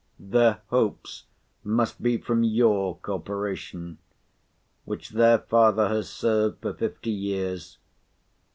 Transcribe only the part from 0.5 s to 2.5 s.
hopes must be from